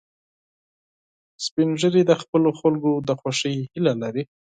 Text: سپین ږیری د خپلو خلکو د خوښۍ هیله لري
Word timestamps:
سپین 1.45 1.69
ږیری 1.79 2.01
د 2.07 2.11
خپلو 2.21 2.49
خلکو 2.59 2.91
د 3.07 3.09
خوښۍ 3.19 3.55
هیله 3.71 3.93
لري 4.01 4.23